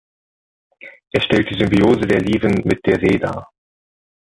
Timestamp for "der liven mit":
2.07-2.83